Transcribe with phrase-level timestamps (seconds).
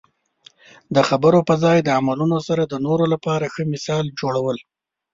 [0.95, 4.57] د خبرو په ځای د عملونو سره د نورو لپاره ښه مثال جوړول.